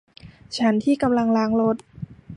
[0.57, 1.75] ฉันที่กำลังล้างรถ